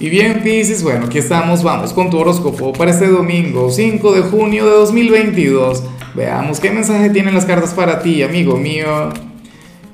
[0.00, 4.22] Y bien, Pisces, bueno, aquí estamos, vamos con tu horóscopo para este domingo, 5 de
[4.22, 5.84] junio de 2022.
[6.16, 9.10] Veamos qué mensaje tienen las cartas para ti, amigo mío.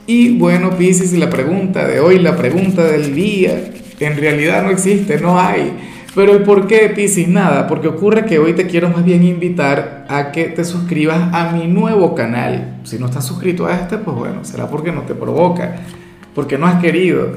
[0.07, 5.21] Y bueno, Pisces, la pregunta de hoy, la pregunta del día, en realidad no existe,
[5.21, 5.77] no hay.
[6.15, 10.07] Pero el por qué, Pisces, nada, porque ocurre que hoy te quiero más bien invitar
[10.09, 12.81] a que te suscribas a mi nuevo canal.
[12.85, 15.77] Si no estás suscrito a este, pues bueno, será porque no te provoca,
[16.35, 17.37] porque no has querido.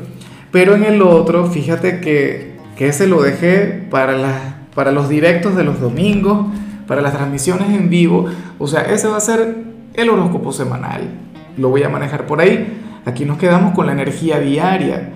[0.53, 5.63] Pero en el otro, fíjate que que ese lo dejé para, para los directos de
[5.63, 6.47] los domingos,
[6.87, 8.25] para las transmisiones en vivo.
[8.59, 9.57] O sea, ese va a ser
[9.93, 11.09] el horóscopo semanal.
[11.57, 12.81] Lo voy a manejar por ahí.
[13.05, 15.11] Aquí nos quedamos con la energía diaria.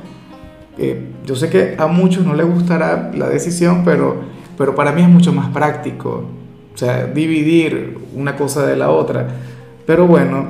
[0.78, 4.22] Eh, yo sé que a muchos no les gustará la decisión, pero,
[4.58, 6.30] pero para mí es mucho más práctico.
[6.74, 9.28] O sea, dividir una cosa de la otra.
[9.88, 10.50] Pero bueno,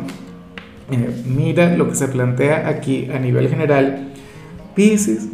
[0.91, 4.10] eh, mira lo que se plantea aquí a nivel general.
[4.76, 5.30] Pisces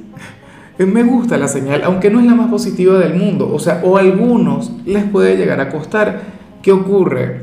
[0.79, 3.97] me gusta la señal, aunque no es la más positiva del mundo, o sea, o
[3.97, 6.21] a algunos les puede llegar a costar.
[6.61, 7.41] ¿Qué ocurre?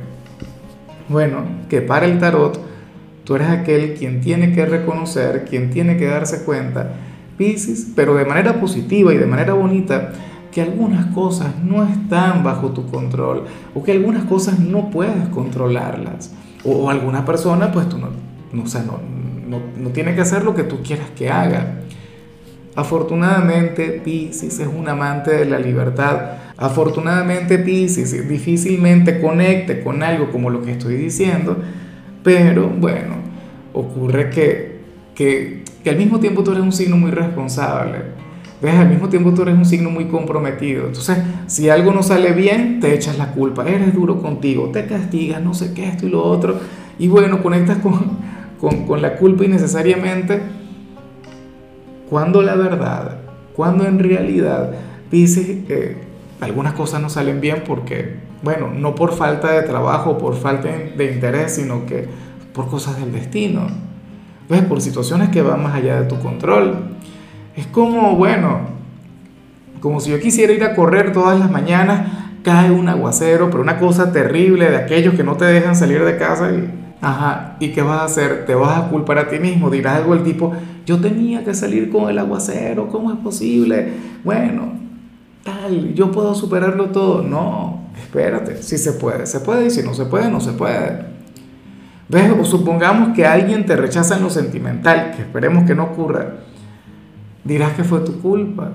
[1.09, 2.61] Bueno, que para el tarot
[3.25, 6.95] tú eres aquel quien tiene que reconocer, quien tiene que darse cuenta,
[7.37, 10.12] Pisces, pero de manera positiva y de manera bonita,
[10.53, 13.44] que algunas cosas no están bajo tu control
[13.75, 16.33] o que algunas cosas no puedes controlarlas.
[16.65, 18.09] O, alguna persona, pues tú no,
[18.53, 18.65] no,
[19.48, 21.81] no, no tiene que hacer lo que tú quieras que haga.
[22.76, 26.20] Afortunadamente Pisces es un amante de la libertad.
[26.56, 31.56] Afortunadamente Pisces difícilmente conecte con algo como lo que estoy diciendo,
[32.22, 33.16] pero bueno,
[33.72, 34.80] ocurre que,
[35.14, 38.20] que, al mismo tiempo tú eres un signo muy responsable.
[38.62, 38.74] ¿Ves?
[38.74, 40.86] Al mismo tiempo tú eres un signo muy comprometido.
[40.86, 43.66] Entonces, si algo no sale bien, te echas la culpa.
[43.66, 46.60] Eres duro contigo, te castigas, no sé qué, esto y lo otro.
[46.98, 48.18] Y bueno, conectas con,
[48.60, 50.59] con, con la culpa innecesariamente
[52.11, 53.19] cuando la verdad,
[53.55, 54.72] cuando en realidad
[55.12, 55.97] dice que
[56.41, 61.12] algunas cosas no salen bien porque, bueno, no por falta de trabajo, por falta de
[61.12, 62.08] interés, sino que
[62.53, 63.69] por cosas del destino,
[64.48, 64.62] ¿ves?
[64.62, 66.97] Por situaciones que van más allá de tu control.
[67.56, 68.60] Es como, bueno,
[69.81, 72.09] como si yo quisiera ir a correr todas las mañanas,
[72.42, 76.16] cae un aguacero, pero una cosa terrible de aquellos que no te dejan salir de
[76.16, 76.69] casa y
[77.00, 78.44] Ajá, ¿y qué vas a hacer?
[78.44, 79.71] ¿Te vas a culpar a ti mismo?
[79.71, 80.53] Dirás algo el tipo,
[80.84, 83.93] yo tenía que salir con el aguacero, ¿cómo es posible?
[84.22, 84.72] Bueno,
[85.43, 87.22] tal, yo puedo superarlo todo.
[87.22, 91.10] No, espérate, si se puede, se puede, y si no se puede, no se puede.
[92.10, 92.33] ¿Ves?
[92.39, 96.41] O supongamos que alguien te rechaza en lo sentimental, que esperemos que no ocurra.
[97.44, 98.72] Dirás que fue tu culpa.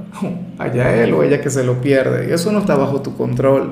[0.58, 2.30] Allá él o ella que se lo pierde.
[2.30, 3.72] Y eso no está bajo tu control.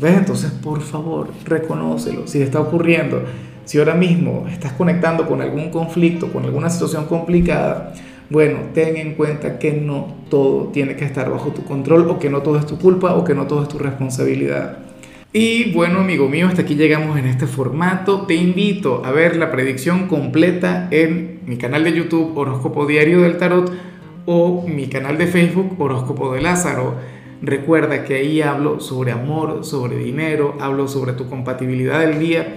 [0.00, 0.16] ¿Ves?
[0.16, 2.26] Entonces, por favor, reconócelo.
[2.26, 3.22] Si está ocurriendo,
[3.68, 7.92] si ahora mismo estás conectando con algún conflicto, con alguna situación complicada,
[8.30, 12.30] bueno, ten en cuenta que no todo tiene que estar bajo tu control o que
[12.30, 14.78] no todo es tu culpa o que no todo es tu responsabilidad.
[15.34, 18.22] Y bueno, amigo mío, hasta aquí llegamos en este formato.
[18.22, 23.36] Te invito a ver la predicción completa en mi canal de YouTube Horóscopo Diario del
[23.36, 23.70] Tarot
[24.24, 26.94] o mi canal de Facebook Horóscopo de Lázaro.
[27.42, 32.56] Recuerda que ahí hablo sobre amor, sobre dinero, hablo sobre tu compatibilidad del día